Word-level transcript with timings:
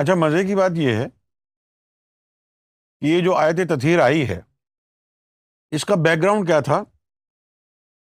اچھا 0.00 0.14
مزے 0.14 0.44
کی 0.44 0.54
بات 0.54 0.70
یہ 0.76 0.94
ہے 0.94 1.06
کہ 3.02 3.06
یہ 3.06 3.20
جو 3.24 3.34
آیت 3.34 3.56
تطہیر 3.68 4.00
آئی 4.00 4.28
ہے، 4.28 4.40
اس 5.72 5.84
کا 5.84 5.94
بیک 5.94 6.22
گراؤنڈ 6.22 6.46
کیا 6.46 6.60
تھا؟ 6.60 6.82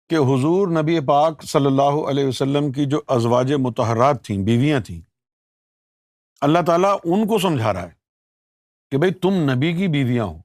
کہ 0.09 0.15
حضور 0.15 0.67
نبی 0.67 0.99
پاک 1.07 1.43
صلی 1.43 1.65
اللہ 1.65 1.97
علیہ 2.09 2.27
وسلم 2.27 2.71
کی 2.71 2.85
جو 2.85 3.01
ازواج 3.07 3.53
متحرات 3.59 4.23
تھیں، 4.25 4.37
بیویاں 4.45 4.79
تھیں، 4.79 5.01
اللہ 6.41 6.59
تعالیٰ 6.67 6.95
ان 7.03 7.27
کو 7.27 7.39
سمجھا 7.39 7.73
رہا 7.73 7.83
ہے 7.83 7.93
کہ 8.91 8.97
بھائی 8.97 9.13
تم 9.13 9.33
نبی 9.51 9.73
کی 9.73 9.87
بیویاں 9.87 10.25
ہو، 10.25 10.37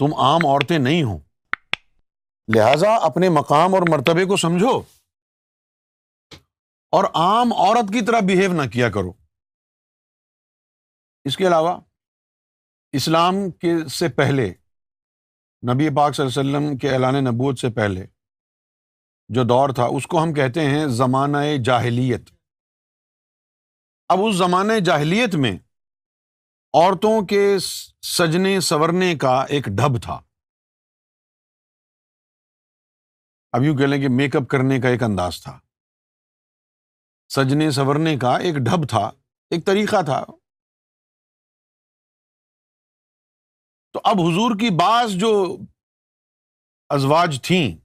تم 0.00 0.14
عام 0.14 0.46
عورتیں 0.46 0.78
نہیں 0.78 1.02
ہو 1.02 1.18
لہذا 2.48 2.94
اپنے 3.02 3.28
مقام 3.28 3.74
اور 3.74 3.82
مرتبے 3.90 4.24
کو 4.24 4.36
سمجھو 4.36 4.78
اور 6.92 7.04
عام 7.14 7.52
عورت 7.52 7.92
کی 7.92 8.04
طرح 8.06 8.20
بہیو 8.20 8.52
نہ 8.52 8.68
کیا 8.68 8.90
کرو۔ 8.90 9.12
اس 11.26 11.36
کے 11.36 11.46
علاوہ 11.46 11.80
اسلام 12.92 13.50
کے 13.50 13.88
سے 13.88 14.08
پہلے، 14.08 14.54
نبی 15.74 15.96
پاک 15.96 16.14
صلی 16.14 16.26
اللہ 16.26 16.40
علیہ 16.40 16.66
وسلم 16.66 16.78
کے 16.78 16.90
اعلان 16.90 17.14
نبوت 17.14 17.58
سے 17.58 17.70
پہلے 17.70 18.06
جو 19.28 19.44
دور 19.44 19.68
تھا، 19.74 19.84
اس 19.84 20.06
کو 20.06 20.22
ہم 20.22 20.32
کہتے 20.32 20.60
ہیں 20.60 20.86
زمانہ 20.86 21.36
جاہلیت۔ 21.64 22.30
اب 24.08 24.18
اس 24.20 24.36
زمانۂ 24.36 24.80
جاہلیت 24.84 25.34
میں 25.34 25.52
عورتوں 26.74 27.26
کے 27.26 27.58
سجنے 28.02 28.60
سورنے 28.60 29.14
کا 29.16 29.44
ایک 29.48 29.64
ڈھب 29.64 30.02
تھا۔ 30.02 30.20
اب 33.52 33.62
یوں 33.62 33.76
کہہ 33.76 33.86
لیں 33.86 34.00
کہ 34.00 34.08
میک 34.08 34.36
اپ 34.36 34.48
کرنے 34.48 34.80
کا 34.80 34.88
ایک 34.88 35.02
انداز 35.02 35.42
تھا۔ 35.42 35.60
سجنے 37.28 37.70
سورنے 37.70 38.16
کا 38.16 38.36
ایک 38.36 38.54
ڈھب 38.54 38.88
تھا، 38.88 39.10
ایک 39.50 39.66
طریقہ 39.66 40.02
تھا۔ 40.04 40.24
تو 43.96 44.00
اب 44.04 44.16
حضور 44.20 44.54
کی 44.54 44.68
بعض 44.78 45.12
جو 45.20 45.56
ازواج 46.88 47.40
تھیں، 47.42 47.78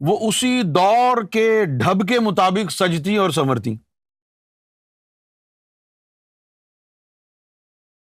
وہ 0.00 0.28
اسی 0.28 0.62
دور 0.74 1.26
کے 1.32 1.64
ڈھب 1.64 2.08
کے 2.08 2.20
مطابق 2.20 2.70
سجتی 2.70 3.16
اور 3.16 3.30
سنورتی۔ 3.30 3.70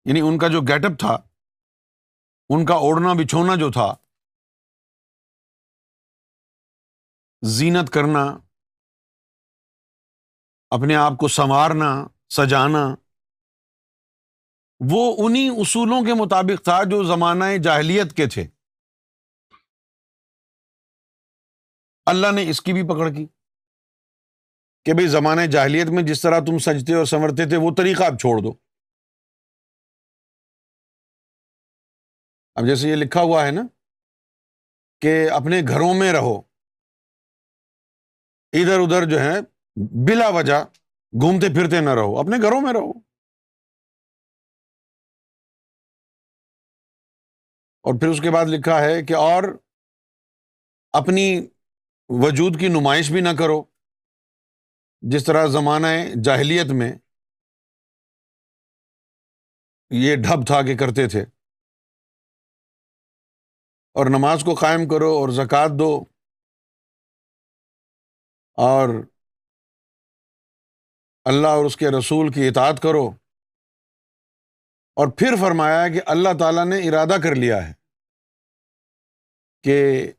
یعنی 0.05 0.21
ان 0.21 0.39
کا 0.39 0.47
جو 0.47 0.61
گیٹ 0.61 0.85
اپ 0.85 0.99
تھا، 0.99 1.13
ان 2.49 2.65
کا 2.65 2.73
اوڑھنا 2.73 3.13
بچھونا 3.13 3.55
جو 3.55 3.71
تھا، 3.71 3.93
زینت 7.41 7.93
کرنا، 7.93 8.37
اپنے 10.69 10.95
آپ 10.95 11.11
کو 11.19 11.27
سنوارنا، 11.27 12.07
سجانا 12.29 13.02
وہ 14.91 15.15
انہیں 15.25 15.49
اصولوں 15.49 16.05
کے 16.05 16.13
مطابق 16.13 16.63
تھا 16.63 16.83
جو 16.83 17.03
زمانہ 17.03 17.57
جاہلیت 17.63 18.17
کے 18.17 18.27
تھے۔ 18.27 18.47
اللہ 22.05 22.27
نے 22.35 22.49
اس 22.49 22.61
کی 22.61 22.73
بھی 22.73 22.83
پکڑ 22.83 23.09
کی 23.09 23.25
کہ 24.85 24.93
بھائی 24.93 25.07
زمانۂ 25.07 25.47
جاہلیت 25.47 25.87
میں 25.87 26.03
جس 26.03 26.21
طرح 26.21 26.39
تم 26.39 26.57
سجتے 26.57 26.93
اور 26.93 27.05
سنورتے 27.05 27.49
تھے 27.49 27.57
وہ 27.57 27.71
طریقہ 27.77 28.03
اب 28.03 28.19
چھوڑ 28.19 28.41
دو۔ 28.43 28.53
اب 32.55 32.67
جیسے 32.67 32.89
یہ 32.89 32.95
لکھا 32.95 33.21
ہوا 33.21 33.45
ہے 33.45 33.51
نا 33.51 33.61
کہ 35.01 35.29
اپنے 35.31 35.61
گھروں 35.67 35.93
میں 35.93 36.13
رہو، 36.13 36.39
ادھر 38.53 38.79
ادھر 38.79 39.09
جو 39.09 39.19
ہے 39.19 39.39
بلا 40.07 40.29
وجہ 40.29 40.63
گھومتے 41.21 41.47
پھرتے 41.47 41.81
نہ 41.81 41.89
رہو، 41.89 42.19
اپنے 42.19 42.37
گھروں 42.41 42.61
میں 42.61 42.73
رہو۔ 42.73 43.12
اور 47.83 47.99
پھر 47.99 48.07
اس 48.07 48.21
کے 48.21 48.31
بعد 48.31 48.45
لکھا 48.45 48.81
ہے 48.81 49.05
کہ 49.05 49.13
اور 49.13 49.43
اپنی 50.91 51.47
وجود 52.09 52.59
کی 52.59 52.67
نمائش 52.67 53.11
بھی 53.11 53.21
نہ 53.21 53.29
کرو۔ 53.39 53.63
جس 55.01 55.25
طرح 55.25 55.45
زمانہ 55.45 55.87
جاہلیت 56.23 56.67
میں 56.73 56.91
یہ 59.89 60.15
ڈھب 60.15 60.47
تھا 60.47 60.61
کہ 60.61 60.77
کرتے 60.77 61.07
تھے۔ 61.07 61.21
اور 63.93 64.05
نماز 64.05 64.43
کو 64.45 64.55
قائم 64.55 64.87
کرو 64.87 65.09
اور 65.09 65.29
زکوٰۃ 65.29 65.69
دو۔ 65.79 66.03
اور 68.53 68.89
اللہ 71.25 71.47
اور 71.47 71.65
اس 71.65 71.77
کے 71.77 71.85
رسول 71.99 72.31
کی 72.31 72.47
اطاعت 72.47 72.81
کرو۔ 72.83 73.22
اور 74.97 75.07
پھر 75.07 75.35
فرمایا 75.39 75.87
کہ 75.87 76.01
اللہ 76.05 76.29
تعالیٰ 76.39 76.65
نے 76.65 76.77
ارادہ 76.87 77.15
کر 77.23 77.35
لیا 77.35 77.67
ہے 77.67 77.73
کہ 79.63 80.11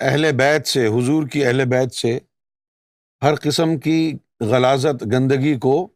اہل 0.00 0.32
بیت 0.36 0.66
سے، 0.66 0.86
حضور 0.86 1.28
کی 1.28 1.44
اہل 1.46 1.64
بیت 1.64 1.94
سے 1.94 2.18
ہر 3.22 3.34
قسم 3.34 3.78
کی 3.78 4.12
غلازت، 4.40 5.02
گندگی 5.02 5.58
کو 5.58 5.86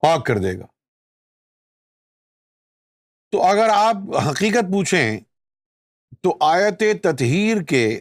پاک 0.00 0.26
کر 0.26 0.38
دے 0.38 0.58
گا۔ 0.58 0.66
تو 3.32 3.42
اگر 3.42 3.68
آپ 3.72 3.96
حقیقت 4.30 4.70
پوچھیں 4.72 5.20
تو 6.22 6.36
آیت 6.40 6.82
تطہیر 7.02 7.62
کے 7.62 8.00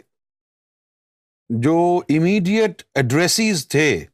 جو 1.50 1.78
امیڈیٹ 2.10 2.82
ایڈریسز 2.96 3.68
تھے 3.68 4.06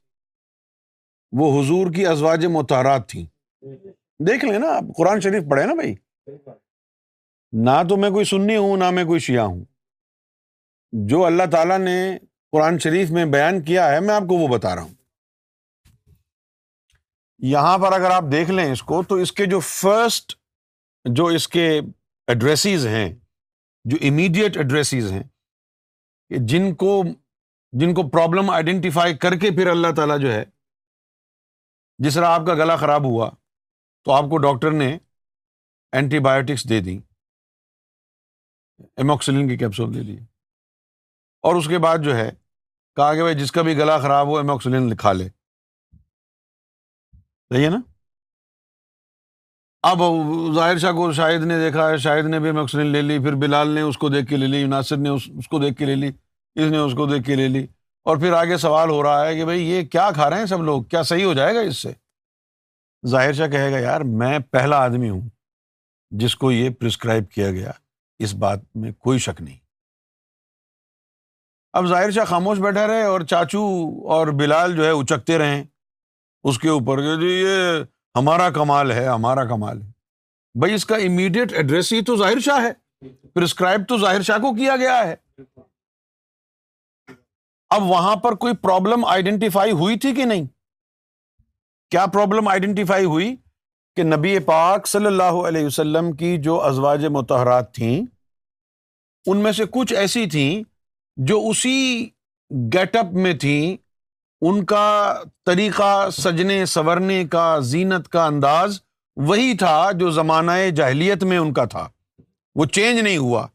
وہ 1.37 1.63
حضور 1.63 1.91
کی 1.91 2.07
ازواج 2.07 2.45
متحرات 2.45 3.09
تھیں۔ 3.09 3.25
دیکھ 4.19 4.45
لیں 4.45 4.59
نا 4.59 4.67
آپ، 4.67 4.83
قرآن 4.97 5.19
شریف 5.19 5.43
پڑھے 5.49 5.65
نا 5.65 5.73
بھائی۔ 5.73 5.95
نہ 7.51 7.83
تو 7.89 7.97
میں 7.97 8.09
کوئی 8.09 8.25
سنی 8.25 8.55
ہوں، 8.55 8.77
نہ 8.77 8.91
میں 8.91 9.05
کوئی 9.05 9.19
شیعہ 9.19 9.43
ہوں۔ 9.43 9.65
جو 10.91 11.25
اللہ 11.25 11.43
تعالیٰ 11.51 11.79
نے 11.79 12.17
قرآن 12.51 12.79
شریف 12.79 13.11
میں 13.11 13.25
بیان 13.25 13.61
کیا 13.61 13.91
ہے، 13.91 13.99
میں 13.99 14.15
آپ 14.15 14.21
کو 14.21 14.35
وہ 14.35 14.47
بتا 14.47 14.75
رہا 14.75 14.81
ہوں۔ 14.81 14.93
یہاں 17.37 17.77
پر 17.77 17.93
اگر 17.93 18.11
آپ 18.11 18.23
دیکھ 18.31 18.51
لیں 18.51 18.71
اس 18.71 18.83
کو، 18.83 19.03
تو 19.03 19.15
اس 19.15 19.31
کے 19.31 19.45
جو 19.45 19.59
فرسٹ 19.59 20.35
جو 21.05 21.25
اس 21.25 21.47
کے 21.47 21.81
ایڈریسز 22.27 22.87
ہیں، 22.87 23.15
جو 23.85 23.97
امیڈیٹ 24.01 24.57
ایڈریسز 24.57 25.11
ہیں 25.11 25.23
جن 26.29 26.75
کو 26.75 27.03
جن 27.71 27.93
کو 27.93 28.09
پرابلم 28.09 28.49
آئیڈینٹیفائی 28.49 29.17
کر 29.17 29.35
کے 29.35 29.51
پھر 29.51 29.67
اللہ 29.67 29.87
تعالیٰ 29.95 30.19
جو 30.19 30.33
ہے 30.33 30.43
جس 32.03 32.13
طرح 32.13 32.25
آپ 32.25 32.41
کا 32.47 32.53
گلا 32.53 32.75
خراب 32.75 33.03
ہوا، 33.03 33.29
تو 34.03 34.11
آپ 34.11 34.23
کو 34.23 34.37
ڈاکٹر 34.37 34.71
نے 34.71 34.97
اینٹی 35.91 36.19
بایوٹکس 36.19 36.69
دے 36.69 36.79
دی 36.79 36.99
ایموکسلین 38.97 39.47
کی 39.47 39.57
کیپسول 39.57 39.93
دے 39.93 40.03
دی۔ 40.03 40.17
اور 41.41 41.55
اس 41.55 41.67
کے 41.67 41.77
بعد 41.77 41.97
جو 41.97 42.15
ہے، 42.15 42.31
کہا 42.95 43.13
کہ 43.13 43.21
بھائی 43.21 43.39
جس 43.39 43.51
کا 43.51 43.61
بھی 43.61 43.77
گلا 43.77 43.97
خراب 43.97 44.27
ہو 44.27 44.37
ایموکسلین 44.37 44.89
لکھا 44.89 45.13
لے۔ 45.13 45.29
صحیح 47.49 47.65
ہے 47.65 47.69
نا؟ 47.69 47.79
اب 49.81 49.97
ظاہر 50.55 50.77
شاہ 50.77 50.91
کو 50.91 51.11
شاہد 51.11 51.43
نے 51.45 51.57
دیکھا 51.57 51.89
ہے 51.89 51.97
شاہد 51.97 52.25
نے 52.25 52.39
بھی 52.39 52.47
ایموکسلین 52.47 52.85
لے 52.85 53.01
لی، 53.01 53.19
پھر 53.19 53.33
بلال 53.33 53.67
نے 53.67 53.81
اس 53.81 53.97
کو 53.97 54.09
دیکھ 54.09 54.29
کے 54.29 54.37
لے 54.37 54.47
لی 54.47 54.67
ناصر 54.67 54.97
نے 54.97 55.09
اس 55.09 55.47
کو 55.49 55.59
دیکھ 55.59 55.77
کے 55.77 55.85
لے 55.85 55.95
لی، 55.95 56.07
اس 56.55 56.71
نے 56.71 56.77
اس 56.77 56.93
کو 56.93 57.05
دیکھ 57.05 57.25
کے 57.25 57.35
لے 57.35 57.47
لی۔ 57.47 57.67
اور 58.03 58.17
پھر 58.17 58.33
آگے 58.33 58.57
سوال 58.57 58.89
ہو 58.89 59.03
رہا 59.03 59.25
ہے 59.25 59.35
کہ 59.35 59.45
بھائی 59.45 59.69
یہ 59.69 59.85
کیا 59.85 60.09
کھا 60.13 60.29
رہے 60.29 60.37
ہیں 60.37 60.45
سب 60.45 60.63
لوگ؟ 60.63 60.83
کیا 60.83 61.03
صحیح 61.03 61.25
ہو 61.25 61.33
جائے 61.33 61.55
گا 61.55 61.59
اس 61.59 61.77
سے؟ 61.77 61.91
ظاہر 63.07 63.33
شاہ 63.33 63.47
کہے 63.47 63.71
گا، 63.71 63.79
یار 63.79 64.01
میں 64.01 64.39
پہلا 64.39 64.77
آدمی 64.77 65.09
ہوں 65.09 65.21
جس 66.11 66.35
کو 66.35 66.51
یہ 66.51 66.69
پرسکرائب 66.69 67.31
کیا 67.31 67.51
گیا، 67.51 67.71
اس 68.19 68.33
بات 68.33 68.59
میں 68.75 68.91
کوئی 68.91 69.19
شک 69.19 69.41
نہیں۔ 69.41 69.57
اب 71.73 71.85
ظاہر 71.85 72.11
شاہ 72.11 72.25
خاموش 72.25 72.57
بیٹھا 72.57 72.87
رہے 72.87 73.03
اور 73.03 73.21
چاچو 73.21 73.89
اور 74.09 74.27
بلال 74.27 74.75
جو 74.75 74.85
ہے 74.85 74.89
اچکتے 74.89 75.37
رہیں 75.37 75.63
اس 76.43 76.59
کے 76.59 76.69
اوپر 76.69 77.19
جی 77.19 77.27
یہ 77.27 77.83
ہمارا 78.15 78.49
کمال 78.49 78.91
ہے، 78.91 79.05
ہمارا 79.05 79.45
کمال 79.45 79.81
ہے۔ 79.81 79.91
بھائی 80.59 80.73
اس 80.73 80.85
کا 80.85 80.95
امیڈیٹ 80.95 81.53
ایڈریس 81.53 81.93
ہی 81.93 82.01
تو 82.01 82.15
ظاہر 82.15 82.39
شاہ 82.39 82.61
ہے۔ 82.61 83.07
پرسکرائب 83.33 83.81
تو 83.87 83.97
ظاہر 83.97 84.21
شاہ 84.21 84.37
کو 84.37 84.55
کیا 84.55 84.75
گیا 84.75 85.07
ہے۔ 85.07 85.15
اب 87.73 87.83
وہاں 87.83 88.15
پر 88.15 88.31
کوئی 88.31 88.55
پرابلم 88.55 89.05
آئیڈینٹیفائی 89.05 89.71
ہوئی 89.71 89.97
تھی 89.97 90.15
کہ 90.15 90.25
نہیں؟ 90.25 90.45
کیا 91.89 92.05
پرابلم 92.05 92.47
آئیڈینٹیفائی 92.47 93.05
ہوئی 93.05 93.35
کہ 93.95 94.03
نبی 94.03 94.39
پاک 94.39 94.87
صلی 94.87 95.05
اللہ 95.05 95.23
علیہ 95.23 95.65
وسلم 95.65 96.11
کی 96.11 96.37
جو 96.37 96.61
ازواج 96.61 97.05
متحرات 97.05 97.73
تھیں، 97.73 98.01
ان 99.25 99.37
میں 99.37 99.51
سے 99.51 99.63
کچھ 99.71 99.93
ایسی 99.93 100.25
تھیں 100.25 100.63
جو 101.17 101.47
اسی 101.49 102.09
گیٹ 102.51 102.95
اپ 102.95 103.05
میں 103.11 103.33
تھیں، 103.33 103.77
ان 104.41 104.65
کا 104.65 105.19
طریقہ 105.45 106.09
سجنے 106.09 106.65
سورنے 106.65 107.25
کا، 107.25 107.59
زینت 107.59 108.09
کا 108.09 108.25
انداز 108.25 108.81
وہی 109.15 109.57
تھا 109.57 109.91
جو 109.91 110.09
زمانہ 110.09 110.69
جاہلیت 110.75 111.23
میں 111.23 111.37
ان 111.37 111.53
کا 111.53 111.65
تھا۔ 111.65 111.87
وہ 112.55 112.65
چینج 112.65 112.99
نہیں 112.99 113.17
ہوا۔ 113.17 113.47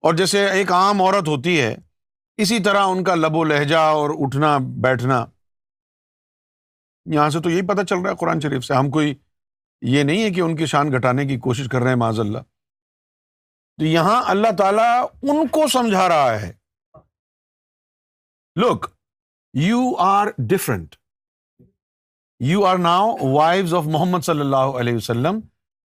اور 0.00 0.14
جیسے 0.14 0.50
ایک 0.50 0.72
عام 0.72 1.02
عورت 1.02 1.28
ہوتی 1.28 1.60
ہے 1.60 1.76
اسی 2.38 2.62
طرح 2.62 2.84
ان 2.86 3.04
کا 3.04 3.14
لب 3.14 3.36
و 3.36 3.44
لہجہ 3.44 3.76
اور 3.76 4.10
اٹھنا، 4.18 4.58
بیٹھنا۔ 4.82 5.26
یہاں 7.14 7.30
سے 7.30 7.40
تو 7.40 7.50
یہی 7.50 7.66
پتہ 7.66 7.82
چل 7.82 7.96
رہا 7.96 8.10
ہے 8.10 8.16
قرآن 8.16 8.40
شریف 8.40 8.64
سے۔ 8.64 8.74
ہم 8.74 8.90
کوئی 8.90 9.14
یہ 9.80 10.02
نہیں 10.02 10.22
ہے 10.22 10.30
کہ 10.30 10.40
ان 10.40 10.56
کی 10.56 10.66
شان 10.66 10.92
گھٹانے 10.92 11.26
کی 11.26 11.38
کوشش 11.38 11.68
کر 11.72 11.80
رہے 11.80 11.88
ہیں 11.88 11.96
معذ 11.96 12.20
اللہ 12.20 12.38
تو 13.78 13.84
یہاں 13.84 14.22
اللہ 14.26 14.48
تعالیٰ 14.58 15.06
ان 15.22 15.48
کو 15.48 15.68
سمجھا 15.68 16.08
رہا 16.08 16.40
ہے۔ 16.40 16.52
Look 18.56 18.86
you 19.54 19.96
are 19.98 20.26
different 20.38 20.94
you 22.40 22.64
are 22.64 22.78
now 22.78 23.16
wife 23.32 23.74
of 23.74 23.84
Muhammad 23.86 24.20
صلی 24.20 24.40
اللہ 24.40 24.70
علیہ 24.80 24.94
وسلم 24.94 25.40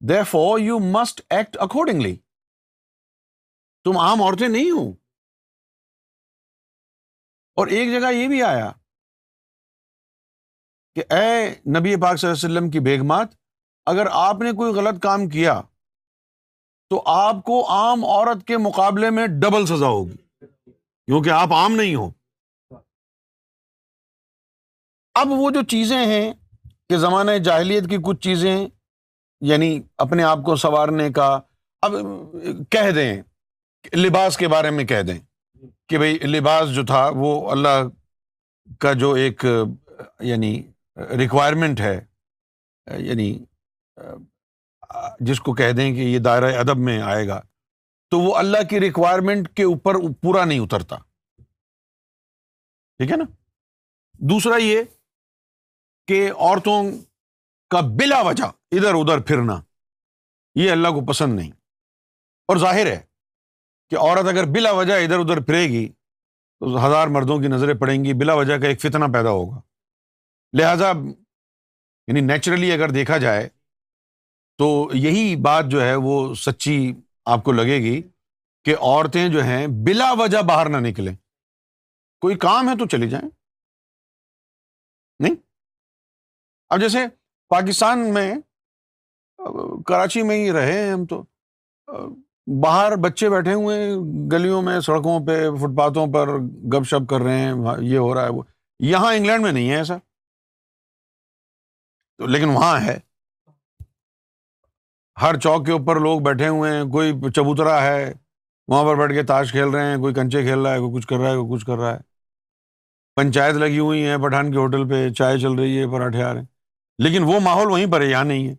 there 0.09 0.23
for 0.23 0.59
you 0.59 0.79
must 0.79 1.21
act 1.29 1.57
accordingly 1.59 2.15
تم 3.83 3.97
عام 3.97 4.21
عورتیں 4.21 4.47
نہیں 4.47 4.71
ہو۔ 4.71 5.00
اور 7.57 7.67
ایک 7.67 7.89
جگہ 7.91 8.11
یہ 8.11 8.27
بھی 8.27 8.43
آیا 8.43 8.71
کہ 10.95 11.03
اے 11.13 11.49
نبی 11.49 11.95
پاک 11.95 12.17
صلی 12.17 12.29
اللہ 12.29 12.37
علیہ 12.37 12.57
وسلم 12.57 12.69
کی 12.69 12.79
بیگمات 12.79 13.27
اگر 13.85 14.05
آپ 14.11 14.41
نے 14.41 14.51
کوئی 14.51 14.73
غلط 14.73 15.01
کام 15.01 15.29
کیا 15.29 15.61
تو 16.89 17.01
آپ 17.05 17.35
کو 17.43 17.69
عام 17.69 18.05
عورت 18.05 18.47
کے 18.47 18.57
مقابلے 18.57 19.09
میں 19.09 19.27
ڈبل 19.27 19.65
سزا 19.65 19.87
ہوگی، 19.87 20.15
کیونکہ 21.07 21.29
آپ 21.29 21.53
عام 21.53 21.75
نہیں 21.75 21.95
ہو۔ 21.95 22.09
اب 25.15 25.27
وہ 25.29 25.49
جو 25.51 25.61
چیزیں 25.61 26.05
ہیں 26.05 26.33
کہ 26.89 26.97
زمانۂ 26.97 27.39
جاہلیت 27.39 27.89
کی 27.89 27.97
کچھ 28.05 28.21
چیزیں 28.21 28.67
یعنی 29.41 29.81
اپنے 29.97 30.23
آپ 30.23 30.37
کو 30.45 30.55
سنوارنے 30.55 31.09
کا، 31.09 31.39
اب 31.81 31.91
کہہ 32.69 32.91
دیں، 32.95 33.21
لباس 33.95 34.37
کے 34.37 34.47
بارے 34.47 34.69
میں 34.69 34.85
کہہ 34.85 35.01
دیں۔ 35.01 35.19
کہ 35.87 35.97
بھائی 35.97 36.17
لباس 36.17 36.69
جو 36.75 36.85
تھا 36.85 37.09
وہ 37.15 37.51
اللہ 37.51 37.83
کا 38.79 38.93
جو 38.93 39.13
ایک 39.13 39.45
یعنی 40.19 40.71
ریکوائرمنٹ 41.17 41.79
ہے 41.79 42.05
یعنی 42.97 43.45
جس 45.19 45.39
کو 45.39 45.53
کہہ 45.53 45.71
دیں 45.71 45.93
کہ 45.95 45.99
یہ 45.99 46.19
دائرۂ 46.19 46.55
ادب 46.57 46.77
میں 46.77 47.01
آئے 47.01 47.27
گا، 47.27 47.41
تو 48.09 48.19
وہ 48.19 48.35
اللہ 48.35 48.63
کی 48.69 48.79
ریکوائرمنٹ 48.79 49.49
کے 49.55 49.63
اوپر 49.63 49.95
پورا 50.21 50.45
نہیں 50.45 50.59
اترتا۔ 50.59 50.97
ٹھیک 52.97 53.11
ہے 53.11 53.17
نا؟ 53.17 53.23
دوسرا 54.13 54.57
یہ 54.57 54.83
کہ 56.07 56.31
عورتوں 56.31 56.83
کا 57.69 57.79
بلا 57.81 58.21
وجہ 58.21 58.43
ادھر 58.43 58.93
ادھر 58.93 59.19
پھرنا، 59.19 59.61
یہ 60.55 60.71
اللہ 60.71 60.87
کو 60.87 61.05
پسند 61.05 61.33
نہیں۔ 61.33 61.51
اور 62.47 62.57
ظاہر 62.57 62.85
ہے 62.85 62.99
کہ 63.91 63.95
عورت 63.95 64.27
اگر 64.27 64.43
بلا 64.43 64.71
وجہ 64.71 64.93
ادھر 64.93 65.19
ادھر 65.19 65.41
پھرے 65.41 65.63
گی 65.63 65.89
تو 66.59 66.87
ہزار 66.87 67.07
مردوں 67.07 67.39
کی 67.39 67.47
نظریں 67.47 67.73
پڑیں 67.73 68.05
گی، 68.05 68.13
بلا 68.13 68.33
وجہ 68.33 68.57
کا 68.57 68.67
ایک 68.67 68.81
فتنہ 68.81 69.05
پیدا 69.13 69.29
ہوگا۔ 69.29 69.61
لہذا 70.57 70.87
یعنی 72.07 72.21
نیچرلی 72.21 72.71
اگر 72.71 72.89
دیکھا 72.89 73.17
جائے 73.17 73.49
تو 74.57 74.89
یہی 74.93 75.35
بات 75.35 75.65
جو 75.65 75.81
ہے 75.81 75.95
وہ 75.95 76.33
سچی 76.33 76.93
آپ 77.25 77.43
کو 77.43 77.51
لگے 77.51 77.77
گی 77.77 78.01
کہ 78.63 78.75
عورتیں 78.75 79.29
جو 79.29 79.43
ہیں 79.43 79.67
بلا 79.67 80.11
وجہ 80.11 80.37
باہر 80.37 80.69
نہ 80.69 80.77
نکلیں۔ 80.77 81.15
کوئی 82.21 82.37
کام 82.37 82.69
ہے 82.69 82.77
تو 82.77 82.85
چلی 82.85 83.09
جائیں۔ 83.09 83.29
نہیں؟ 85.19 85.35
اب 86.69 86.79
جیسے 86.79 86.99
پاکستان 87.49 88.13
میں 88.13 88.35
کراچی 89.85 90.21
میں 90.21 90.35
ہی 90.35 90.51
رہے 90.51 90.83
ہیں 90.83 90.91
ہم 90.91 91.05
تو۔ 91.05 91.23
باہر 92.47 92.95
بچے 92.95 93.29
بیٹھے 93.29 93.53
ہوئے 93.53 93.83
ہیں، 93.83 93.95
گلیوں 94.31 94.61
میں، 94.61 94.79
سڑکوں 94.79 95.25
پہ، 95.25 95.55
فٹ 95.55 95.77
پاتھوں 95.77 96.13
پر 96.13 96.39
گپ 96.39 96.83
شپ 96.83 97.09
کر 97.09 97.19
رہے 97.19 97.37
ہیں 97.37 97.53
یہ 97.81 97.97
ہو 97.97 98.13
رہا 98.13 98.23
ہے، 98.23 98.29
وہ۔ 98.29 98.43
یہاں 98.79 99.13
انگلینڈ 99.13 99.43
میں 99.43 99.51
نہیں 99.51 99.69
ہے 99.69 99.75
ایسا۔ 99.75 99.97
تو 102.17 102.25
لیکن 102.25 102.49
وہاں 102.49 102.79
ہے۔ 102.79 102.99
ہر 105.21 105.39
چوک 105.39 105.65
کے 105.65 105.71
اوپر 105.71 105.99
لوگ 105.99 106.21
بیٹھے 106.21 106.47
ہوئے 106.47 106.71
ہیں، 106.71 106.83
کوئی 106.83 107.13
چبوترا 107.35 107.81
ہے، 107.81 108.13
وہاں 108.67 108.83
پر 108.83 108.95
بیٹھ 108.95 109.13
کے 109.13 109.23
تاش 109.23 109.51
کھیل 109.51 109.67
رہے 109.67 109.85
ہیں، 109.85 109.97
کوئی 109.97 110.13
کنچے 110.13 110.41
کھیل 110.41 110.59
رہا 110.59 110.73
ہے، 110.73 110.79
کوئی 110.79 110.91
کچھ 110.93 111.07
کر 111.07 111.17
رہا 111.17 111.29
ہے، 111.29 111.35
کوئی 111.35 111.51
کچھ 111.51 111.65
کر 111.65 111.77
رہا 111.77 111.95
ہے۔ 111.95 111.99
پنچایت 113.15 113.55
لگی 113.55 113.79
ہوئی 113.79 114.05
ہے، 114.05 114.17
پٹھان 114.17 114.51
کے 114.51 114.57
ہوٹل 114.57 114.89
پہ 114.89 115.09
چائے 115.09 115.39
چل 115.39 115.51
رہی 115.51 115.81
ہے، 115.81 115.87
پراٹھے 115.87 116.23
آ 116.23 116.33
رہے 116.33 116.39
ہیں۔ 116.39 116.47
لیکن 116.97 117.23
وہ 117.23 117.39
ماحول 117.39 117.71
وہیں 117.71 117.91
پر 117.91 118.01
ہے، 118.01 118.05
یہاں 118.05 118.23
نہیں 118.23 118.47
ہے۔ 118.47 118.55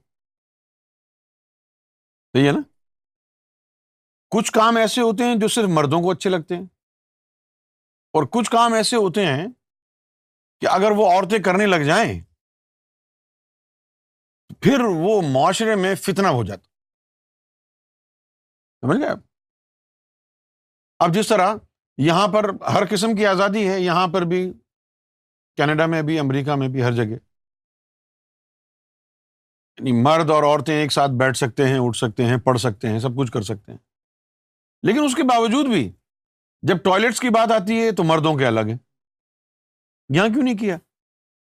صحیح 2.33 2.47
ہے 2.47 2.53
نا؟ 2.53 2.72
کچھ 4.33 4.53
کام 4.53 4.77
ایسے 4.77 5.01
ہوتے 5.01 5.25
ہیں 5.25 5.35
جو 5.41 5.49
صرف 5.49 5.65
مردوں 5.65 6.03
کو 6.03 6.11
اچھے 6.11 6.31
لگتے 6.31 6.57
ہیں 6.57 6.63
اور 8.13 8.23
کچھ 8.27 8.51
کام 8.51 8.73
ایسے 8.73 8.97
ہوتے 8.97 9.27
ہیں 9.27 9.47
کہ 10.61 10.67
اگر 10.67 10.91
وہ 10.97 11.13
عورتیں 11.13 11.39
کرنے 11.43 11.67
لگ 11.67 11.83
جائیں، 11.87 12.21
پھر 14.61 14.81
وہ 14.81 15.23
معاشرے 15.23 15.75
میں 15.75 15.95
فتنہ 15.95 16.27
ہو 16.27 16.45
جاتا۔ 16.45 16.63
سمجھ 18.81 18.99
گئے 18.99 19.09
اب 20.99 21.15
جس 21.15 21.29
طرح 21.29 21.55
یہاں 21.99 22.29
پر 22.29 22.45
ہر 22.73 22.83
قسم 22.91 23.17
کی 23.17 23.27
آزادی 23.27 23.69
ہے، 23.69 23.81
یہاں 23.81 24.09
پر 24.09 24.23
بھی، 24.23 24.53
کینیڈا 25.57 25.87
میں 25.87 26.03
بھی، 26.03 26.19
امریکہ 26.19 26.55
میں 26.55 26.69
بھی، 26.69 26.83
ہر 26.83 26.93
جگہ۔ 26.93 27.17
یعنی 29.79 30.03
مرد 30.03 30.31
اور 30.31 30.43
عورتیں 30.43 30.75
ایک 30.75 30.93
ساتھ 30.93 31.11
بیٹھ 31.11 31.37
سکتے 31.37 31.69
ہیں، 31.69 31.79
اٹھ 31.79 31.97
سکتے 31.97 32.25
ہیں، 32.25 32.37
پڑھ 32.37 32.61
سکتے 32.61 32.89
ہیں، 32.89 32.99
سب 32.99 33.09
کچھ 33.19 33.33
کر 33.33 33.43
سکتے 33.43 33.73
ہیں۔ 33.73 33.92
لیکن 34.83 35.05
اس 35.05 35.15
کے 35.15 35.23
باوجود 35.23 35.67
بھی 35.67 35.93
جب 36.63 36.83
ٹوائلٹس 36.85 37.21
کی 37.21 37.29
بات 37.29 37.53
آتی 37.53 37.81
ہے 37.81 37.93
تو 37.93 38.05
مردوں 38.05 38.35
کے 38.35 38.47
الگ 38.47 38.61
ہیں۔ 38.61 38.79
یہاں 40.15 40.29
کیوں 40.29 40.43
نہیں 40.43 40.59
کیا؟ 40.59 40.77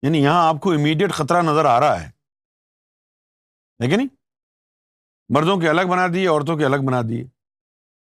یعنی 0.02 0.18
یہاں 0.18 0.48
آپ 0.48 0.56
کو 0.62 0.72
امیڈیٹ 0.72 1.12
خطرہ 1.12 1.42
نظر 1.42 1.66
آ 1.66 1.80
رہا 1.80 2.04
ہے۔ 2.04 2.12
لیکن 3.80 3.98
نہیں؟ 3.98 4.08
مردوں 5.30 5.58
کے 5.58 5.70
الگ 5.70 5.82
بنا 5.82 6.08
دیے، 6.14 6.28
عورتوں 6.28 6.58
کے 6.58 6.66
الگ 6.66 6.76
بنا 6.88 7.02
دیے۔ 7.02 7.26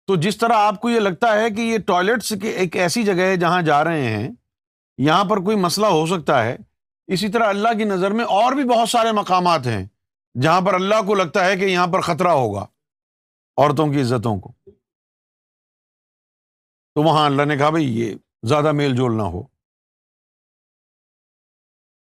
تو 0.07 0.15
جس 0.15 0.37
طرح 0.37 0.53
آپ 0.53 0.81
کو 0.81 0.89
یہ 0.89 0.99
لگتا 0.99 1.33
ہے 1.33 1.49
کہ 1.49 1.61
یہ 1.61 1.77
ٹوائلٹس 1.77 2.33
ایک 2.43 2.75
ایسی 2.75 3.03
جگہ 3.03 3.21
ہے 3.21 3.37
جہاں 3.37 3.61
جا 3.61 3.83
رہے 3.83 4.03
ہیں، 4.03 4.29
یہاں 4.97 5.23
پر 5.23 5.37
کوئی 5.37 5.57
مسئلہ 5.57 5.85
ہو 5.85 6.05
سکتا 6.05 6.43
ہے، 6.43 6.57
اسی 7.07 7.29
طرح 7.29 7.43
اللہ 7.43 7.69
کی 7.77 7.83
نظر 7.83 8.11
میں 8.11 8.25
اور 8.25 8.53
بھی 8.53 8.63
بہت 8.63 8.89
سارے 8.89 9.11
مقامات 9.11 9.67
ہیں 9.67 9.87
جہاں 10.41 10.61
پر 10.61 10.73
اللہ 10.73 11.01
کو 11.07 11.15
لگتا 11.15 11.45
ہے 11.45 11.57
کہ 11.57 11.65
یہاں 11.65 11.87
پر 11.87 12.01
خطرہ 12.01 12.27
ہوگا، 12.27 12.67
عورتوں 13.57 13.87
کی 13.87 14.01
عزتوں 14.01 14.39
کو۔ 14.39 14.53
تو 16.95 17.03
وہاں 17.03 17.25
اللہ 17.25 17.43
نے 17.43 17.57
کہا 17.57 17.69
بھائی 17.69 17.99
یہ 17.99 18.15
زیادہ 18.43 18.71
میل 18.71 18.95
جول 18.95 19.17
نہ 19.17 19.21
ہو۔ 19.21 19.43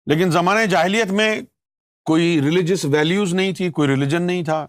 لیکن 0.06 0.30
زمانے 0.30 0.66
جاہلیت 0.66 1.06
میں 1.06 1.40
کوئی 2.04 2.40
ریلیجس 2.42 2.84
ویلیوز 2.84 3.34
نہیں 3.34 3.52
تھی، 3.52 3.70
کوئی 3.70 3.88
ریلیجن 3.88 4.22
نہیں 4.22 4.44
تھا، 4.44 4.66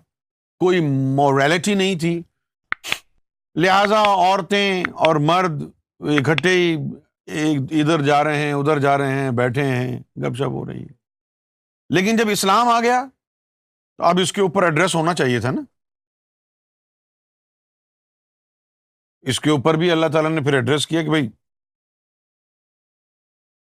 کوئی 0.60 0.80
مورلٹی 1.16 1.74
نہیں 1.74 2.00
تھی۔ 2.00 2.22
لہذا 3.56 4.02
عورتیں 4.02 4.84
اور 4.94 5.16
مرد 5.16 5.64
اکٹھے 6.00 6.50
ہی 6.50 7.58
ادھر 7.82 8.02
جا 8.02 8.24
رہے 8.24 8.36
ہیں، 8.36 8.54
ادھر 8.54 8.80
جا 8.80 8.98
رہے 8.98 9.14
ہیں، 9.14 9.32
بیٹھے 9.32 9.66
ہیں، 9.66 10.00
گپ 10.00 10.36
شپ 10.36 10.44
ہو 10.44 10.66
رہی 10.66 10.82
ہے۔ 10.82 11.02
لیکن 11.90 12.18
جب 12.18 12.30
اسلام 12.30 12.68
آ 12.68 12.82
گیا 12.82 13.06
تو 13.98 14.04
اب 14.04 14.20
اس 14.22 14.34
کے 14.34 14.42
اوپر 14.42 14.64
ایڈریس 14.64 14.96
ہونا 14.96 15.14
چاہیے 15.14 15.40
تھا 15.40 15.52
نا۔ 15.52 15.62
اس 19.22 19.40
کے 19.40 19.50
اوپر 19.50 19.74
بھی 19.74 19.92
اللہ 19.92 20.06
تعالیٰ 20.14 20.32
نے 20.32 20.42
پھر 20.42 20.54
ایڈریس 20.54 20.88
کیا 20.88 21.04
کہ 21.04 21.10
بھائی 21.10 21.30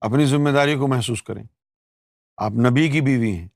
اپنی 0.00 0.26
ذمہ 0.26 0.50
داری 0.50 0.74
کو 0.74 0.88
محسوس 0.88 1.22
کریں۔ 1.22 1.44
آپ 2.36 2.50
نبی 2.50 2.88
کی 2.90 3.00
بیوی 3.00 3.32
ہیں۔ 3.32 3.48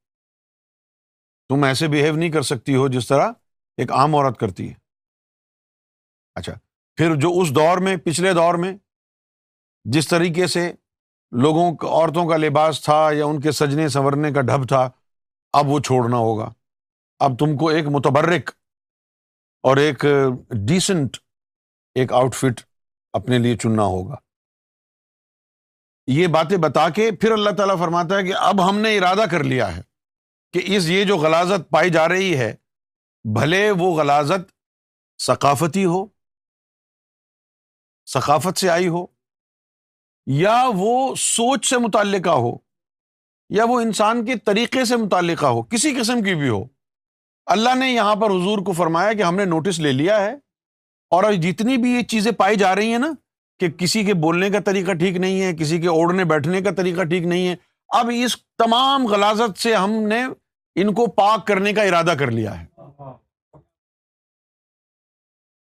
تم 1.48 1.64
ایسے 1.64 1.88
بہیو 1.88 2.16
نہیں 2.16 2.32
کر 2.32 2.42
سکتی 2.42 2.74
ہو 2.74 2.88
جس 2.88 3.08
طرح 3.08 3.32
ایک 3.76 3.92
عام 3.92 4.14
عورت 4.14 4.40
کرتی 4.40 4.68
ہے۔ 4.68 4.74
اچھا 6.34 6.52
پھر 6.96 7.14
جو 7.14 7.40
اس 7.40 7.54
دور 7.54 7.78
میں، 7.78 7.96
پچھلے 7.96 8.32
دور 8.32 8.54
میں 8.54 8.72
جس 9.84 10.08
طریقے 10.08 10.46
سے 10.46 10.72
لوگوں 11.30 11.72
عورتوں 11.72 12.28
کا 12.28 12.36
لباس 12.36 12.84
تھا 12.84 13.08
یا 13.12 13.24
ان 13.24 13.40
کے 13.40 13.52
سجنے، 13.52 13.88
سنورنے 13.88 14.32
کا 14.32 14.40
ڈھب 14.40 14.68
تھا، 14.68 14.90
اب 15.52 15.66
وہ 15.66 15.80
چھوڑنا 15.80 16.16
ہوگا۔ 16.16 16.52
اب 17.18 17.38
تم 17.38 17.56
کو 17.56 17.68
ایک 17.68 17.84
متبرک 17.86 18.50
اور 19.62 19.76
ایک 19.76 20.04
ڈیسنٹ 20.68 21.16
ایک 21.98 22.12
آؤٹ 22.12 22.34
فٹ 22.34 22.60
اپنے 23.12 23.38
لیے 23.38 23.56
چننا 23.56 23.82
ہوگا۔ 23.82 24.16
یہ 26.06 26.26
باتیں 26.26 26.56
بتا 26.56 26.88
کے 26.88 27.10
پھر 27.10 27.32
اللہ 27.32 27.50
تعالیٰ 27.50 27.78
فرماتا 27.78 28.16
ہے 28.16 28.22
کہ 28.24 28.34
اب 28.34 28.68
ہم 28.70 28.78
نے 28.78 28.96
ارادہ 28.98 29.24
کر 29.30 29.44
لیا 29.44 29.76
ہے 29.76 29.82
کہ 30.52 30.60
اس 30.64 30.88
یہ 30.88 31.04
جو 31.04 31.16
غلازت 31.16 31.70
پائی 31.70 31.90
جا 31.90 32.08
رہی 32.08 32.38
ہے، 32.38 32.54
بھلے 33.24 33.70
وہ 33.70 33.94
غلازت 33.96 34.50
ثقافتی 35.22 35.84
ہو، 35.84 36.06
ثقافت 38.06 38.58
سے 38.58 38.70
آئی 38.70 38.88
ہو، 38.88 39.04
یا 40.26 40.64
وہ 40.74 41.14
سوچ 41.14 41.66
سے 41.66 41.78
متعلقہ 41.78 42.36
ہو، 42.38 42.56
یا 43.50 43.64
وہ 43.64 43.80
انسان 43.80 44.24
کے 44.24 44.38
طریقے 44.38 44.84
سے 44.84 44.96
متعلقہ 44.96 45.46
ہو، 45.46 45.62
کسی 45.62 45.94
قسم 46.00 46.22
کی 46.22 46.34
بھی 46.34 46.48
ہو۔ 46.48 46.64
اللہ 47.46 47.74
نے 47.74 47.92
یہاں 47.92 48.14
پر 48.14 48.30
حضور 48.30 48.58
کو 48.58 48.72
فرمایا 48.72 49.12
کہ 49.12 49.22
ہم 49.22 49.36
نے 49.36 49.44
نوٹس 49.44 49.78
لے 49.78 49.92
لیا 49.92 50.20
ہے 50.20 50.34
اور 51.08 51.32
جتنی 51.32 51.76
بھی 51.76 51.90
یہ 51.90 52.02
چیزیں 52.02 52.32
پائی 52.32 52.56
جا 52.56 52.74
رہی 52.74 52.90
ہیں 52.90 52.98
نا 52.98 53.12
کہ 53.60 53.70
کسی 53.70 54.04
کے 54.04 54.14
بولنے 54.14 54.50
کا 54.50 54.60
طریقہ 54.60 54.92
ٹھیک 54.92 55.16
نہیں 55.16 55.42
ہے، 55.42 55.56
کسی 55.56 55.80
کے 55.80 55.88
اوڑھنے 55.88 56.24
بیٹھنے 56.24 56.60
کا 56.60 56.70
طریقہ 56.76 57.02
ٹھیک 57.02 57.22
نہیں 57.22 57.48
ہے، 57.48 57.56
اب 57.88 58.10
اس 58.24 58.36
تمام 58.36 59.06
غلازت 59.06 59.58
سے 59.58 59.74
ہم 59.74 59.90
نے 59.90 60.24
ان 60.74 60.94
کو 60.94 61.06
پاک 61.06 61.46
کرنے 61.46 61.72
کا 61.72 61.82
ارادہ 61.82 62.14
کر 62.18 62.30
لیا 62.30 62.60
ہے۔ 62.60 62.66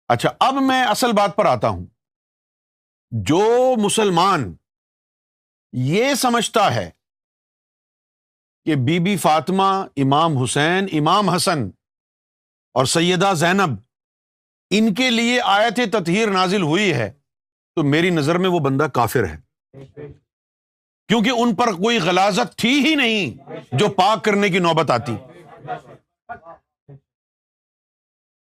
اچھا 0.09 0.31
اب 0.41 0.55
میں 0.55 0.83
اصل 0.83 1.13
بات 1.13 1.37
پر 1.37 1.47
آتا 1.47 1.69
ہوں۔ 1.69 1.87
جو 3.11 3.75
مسلمان 3.85 4.55
یہ 5.73 6.15
سمجھتا 6.15 6.75
ہے 6.75 6.91
کہ 8.65 8.75
بی 8.75 8.99
بی 8.99 9.17
فاطمہ، 9.17 9.87
امام 9.97 10.39
حسین، 10.39 10.87
امام 10.93 11.31
حسن 11.31 11.71
اور 12.75 12.85
سیدہ 12.85 13.33
زینب 13.37 13.88
ان 14.71 14.95
کے 14.95 15.11
لیے 15.11 15.41
آیت 15.45 15.81
تطہیر 15.93 16.31
نازل 16.31 16.63
ہوئی 16.63 16.93
ہے، 16.93 17.11
تو 17.75 17.83
میری 17.83 18.11
نظر 18.11 18.39
میں 18.39 18.51
وہ 18.51 18.59
بندہ 18.59 18.85
کافر 18.85 19.27
ہے۔ 19.27 19.37
کیونکہ 21.09 21.31
ان 21.31 21.55
پر 21.55 21.73
کوئی 21.73 21.99
غلازت 21.99 22.59
تھی 22.59 22.85
ہی 22.85 22.95
نہیں 22.95 23.51
جو 23.73 23.89
پاک 23.89 24.25
کرنے 24.25 24.49
کی 24.49 24.59
نوبت 24.59 24.91
آتی۔ 24.91 25.17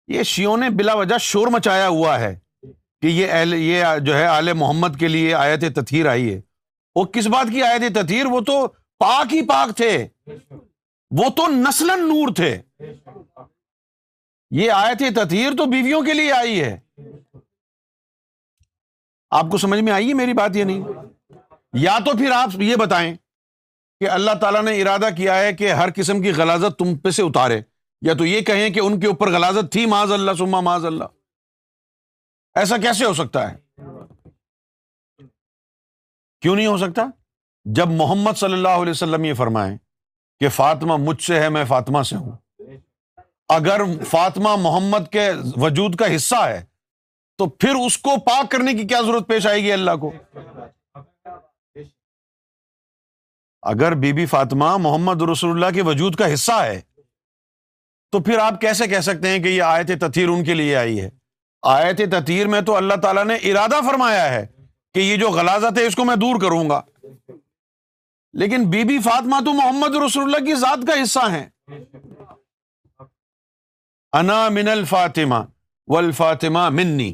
یہ 0.09 0.23
شیوں 0.23 0.57
نے 0.57 0.71
بلا 0.71 0.95
وجہ 0.95 1.19
شور 1.19 1.47
مچایا 1.47 1.89
ہوا 1.89 2.21
ہے 2.21 2.39
کہ 3.01 3.07
یہ 3.07 3.27
اہل، 3.31 3.55
یہ 3.55 3.85
جو 4.03 4.17
ہے 4.17 4.27
آل 4.27 4.53
محمد 4.53 4.89
کے 5.01 5.09
لیے 5.09 5.35
آیت 5.35 5.61
تطہیر 5.77 6.07
آئی 6.07 6.35
ہے۔ 6.35 6.41
وہ 6.97 7.05
کس 7.05 7.27
بات 7.27 7.47
کی 7.53 7.63
آیت 7.63 7.95
تطہیر؟ 7.95 8.27
وہ 8.27 8.41
تو 8.41 8.69
پاک 8.99 9.35
ہی 9.35 9.47
پاک 9.47 9.77
تھے۔ 9.77 10.09
وہ 11.11 11.31
تو 11.37 11.47
نسل 11.47 11.87
نور 11.87 12.35
تھے۔ 12.35 12.63
یہ 14.51 14.71
آیت 14.71 15.03
تطہیر 15.17 15.51
تو 15.59 15.65
بیویوں 15.65 16.03
کے 16.03 16.15
لیے 16.15 16.33
آئی 16.33 16.65
ہے۔ 16.65 16.81
آپ 19.31 19.45
کو 19.51 19.59
سمجھ 19.59 19.81
میں 19.81 19.93
آئی 19.93 20.09
ہے 20.09 20.15
میری 20.15 20.33
بات 20.33 20.57
یہ 20.57 20.65
نہیں؟ 20.65 20.85
یا 21.73 21.99
تو 22.05 22.17
پھر 22.17 22.31
آپ 22.31 22.49
یہ 22.55 22.77
بتائیں 22.77 23.17
کہ 24.01 24.11
اللہ 24.11 24.31
تعالیٰ 24.41 24.63
نے 24.63 24.83
ارادہ 24.83 25.09
کیا 25.17 25.39
ہے 25.39 25.53
کہ 25.53 25.73
ہر 25.73 25.89
قسم 25.97 26.23
کی 26.23 26.33
غلازت 26.33 26.79
تم 26.79 26.99
پہ 26.99 27.11
سے 27.11 27.23
اتارے، 27.23 27.61
یا 28.03 28.15
تو 28.15 28.25
یہ 28.25 28.41
کہیں 28.41 28.71
کہ 28.71 28.81
ان 28.81 29.01
کے 29.01 29.07
اوپر 29.07 29.27
غلازت 29.29 29.73
تھی، 29.73 29.87
معاذ 29.87 30.13
اللہ 30.13 30.31
سما 30.39 30.61
معاذ 30.61 30.85
اللہ۔ 30.85 31.05
ایسا 32.55 32.77
کیسے 32.77 33.05
ہو 33.05 33.15
سکتا 33.15 33.53
ہے؟ 33.53 33.57
کیوں 36.41 36.57
نہیں 36.57 36.67
ہو 36.67 36.77
سکتا؟ 36.77 37.03
جب 37.65 37.89
محمد 37.89 38.33
صلی 38.33 38.53
اللہ 38.53 38.69
علیہ 38.69 38.91
وسلم 38.91 39.25
یہ 39.25 39.35
فرمائے 39.35 39.79
کہ 40.41 40.49
فاطمہ 40.49 40.97
مجھ 40.97 41.23
سے 41.23 41.41
ہے، 41.41 41.49
میں 41.49 41.65
فاطمہ 41.65 42.03
سے 42.03 42.17
ہوں۔ 42.17 42.46
اگر 43.49 43.81
فاطمہ 44.11 44.57
محمد 44.57 45.13
کے 45.13 45.31
وجود 45.57 45.97
کا 45.97 46.17
حصہ 46.17 46.49
ہے، 46.49 46.65
تو 47.39 47.47
پھر 47.47 47.75
اس 47.87 47.99
کو 47.99 48.21
پاک 48.21 48.51
کرنے 48.51 48.73
کی 48.73 48.85
کیا 48.85 49.01
ضرورت 49.01 49.29
پیش 49.29 49.47
آئے 49.47 49.63
گی 49.63 49.73
اللہ 49.73 49.91
کو؟ 49.91 50.13
اگر 53.63 53.95
بی 53.95 54.13
بی 54.13 54.27
فاطمہ 54.27 54.77
محمد 54.77 55.23
رسول 55.23 55.51
اللہ 55.51 55.75
کے 55.75 55.83
وجود 55.83 56.15
کا 56.15 56.35
حصہ 56.35 56.53
ہے، 56.53 56.81
تو 58.13 58.21
پھر 58.21 58.39
آپ 58.39 58.61
کیسے 58.61 58.87
کہہ 58.87 59.01
سکتے 59.01 59.29
ہیں 59.29 59.39
کہ 59.39 59.49
یہ 59.49 59.63
آیت 59.63 59.91
تطہیر 60.01 60.29
ان 60.29 60.45
کے 60.45 60.55
لیے 60.55 60.77
آئی 60.77 61.01
ہے؟ 61.01 61.11
آیت 61.63 62.01
تطہیر 62.11 62.47
میں 62.47 62.61
تو 62.61 62.77
اللہ 62.77 62.95
تعالیٰ 62.95 63.25
نے 63.25 63.35
ارادہ 63.35 63.81
فرمایا 63.87 64.33
ہے 64.33 64.47
کہ 64.95 64.99
یہ 64.99 65.17
جو 65.17 65.31
غلازت 65.31 65.79
ہے، 65.79 65.87
اس 65.87 65.97
کو 65.97 66.05
میں 66.05 66.17
دور 66.17 66.41
کروں 66.41 66.71
گا۔ 66.71 66.83
لیکن 68.33 68.71
بی 68.71 68.85
بی 68.85 68.99
فاطمہ 68.99 69.37
تو 69.45 69.53
محمد 69.53 69.95
رسول 69.95 70.25
اللہ 70.25 70.47
کی 70.47 70.55
ذات 70.55 70.87
کا 70.87 71.03
حصہ 71.03 71.31
ہیں۔ 71.31 71.47
انا 74.17 74.49
من 74.49 74.69
الفاطمہ 74.69 75.35
والفاطمہ 75.89 76.69
منی 76.71 77.13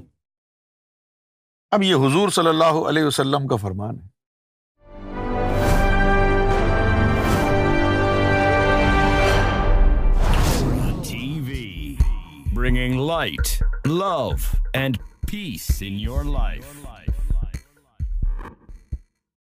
اب 1.73 1.83
یہ 1.83 1.95
حضور 1.97 2.29
صلی 2.29 2.49
اللہ 2.49 2.79
علیہ 2.89 3.05
وسلم 3.05 3.47
کا 3.47 3.57
فرمان 3.57 3.99
ہے 3.99 4.11
bringing 12.55 12.97
light, 12.97 13.61
love, 13.87 14.45
and 14.73 14.99
peace 15.27 15.83
in 15.83 15.99
your 15.99 16.23
life. 16.25 17.02